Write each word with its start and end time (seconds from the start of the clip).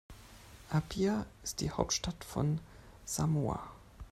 Apia 0.71 1.27
ist 1.43 1.61
die 1.61 1.69
Hauptstadt 1.69 2.23
von 2.25 2.59
Samoa. 3.05 3.61